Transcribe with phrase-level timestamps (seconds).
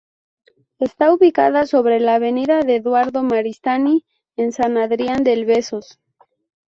[0.79, 4.03] Está ubicada sobre la avenida de Eduardo Maristany,
[4.35, 5.99] en San Adrián del Besós.